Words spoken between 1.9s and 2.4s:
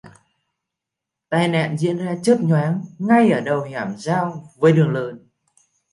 ra chớp